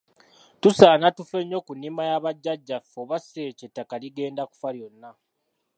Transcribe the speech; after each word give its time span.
Tusaana 0.61 1.07
tufe 1.17 1.37
nnyo 1.41 1.59
ku 1.65 1.71
nnima 1.75 2.01
ya 2.09 2.23
bajjajjaffe 2.23 2.95
oba 3.03 3.17
si 3.27 3.39
ekyo 3.49 3.63
ettaka 3.67 3.95
ligenda 4.01 4.43
kufa 4.51 4.69
lyonna. 4.75 5.09